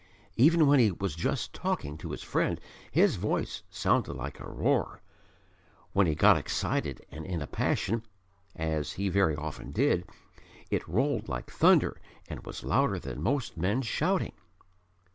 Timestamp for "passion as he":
7.45-9.09